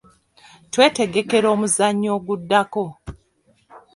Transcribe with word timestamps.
Twetegekera 0.71 1.47
omuzannyo 1.53 2.09
oguddako. 2.17 2.85